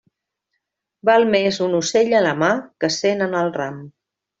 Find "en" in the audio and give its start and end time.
3.31-3.41